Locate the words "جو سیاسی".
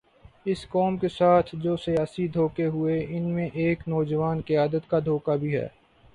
1.55-2.27